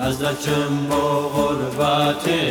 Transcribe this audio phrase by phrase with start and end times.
[0.03, 1.03] ئەز دەچم بۆ
[1.35, 2.43] غوربەتێ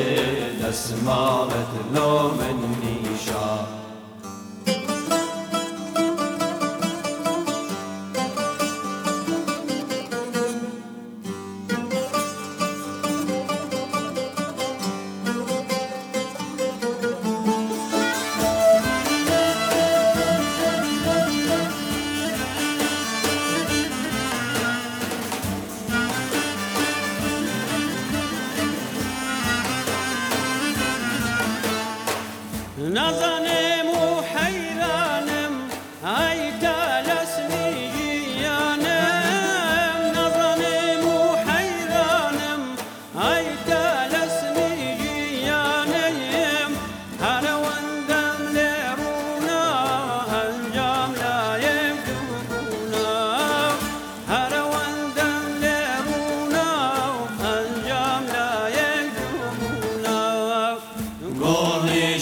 [0.61, 3.80] دەسماڵت لۆ من نیشان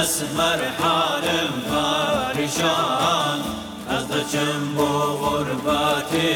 [0.00, 3.40] اسمر حالم پریشان
[3.88, 4.86] از دچم بو
[5.22, 6.30] غربتی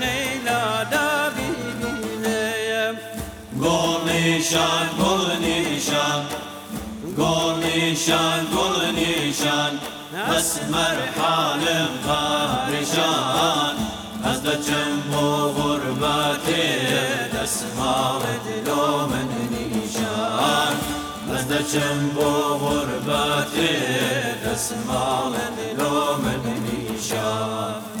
[0.00, 2.94] خیلا دا بیدونیم
[3.62, 6.22] گل نیشان گل نیشان
[7.18, 9.78] گل نیشان گل نیشان
[10.30, 13.74] بس مرحالم پارشان
[14.24, 16.62] از دچم و غربتی
[17.36, 20.72] دست ماوت دومن نیشان
[21.34, 23.66] از دچم و غربتی
[24.46, 27.95] دست ماوت دومن نیشان